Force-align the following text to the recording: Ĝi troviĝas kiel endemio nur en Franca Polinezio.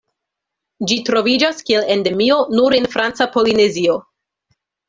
Ĝi 0.91 0.97
troviĝas 1.09 1.61
kiel 1.69 1.85
endemio 1.97 2.39
nur 2.57 2.79
en 2.81 2.91
Franca 2.97 3.31
Polinezio. 3.37 4.01